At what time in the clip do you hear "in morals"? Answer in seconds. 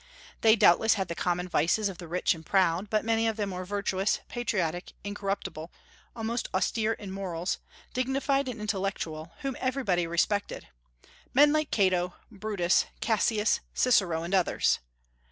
6.93-7.59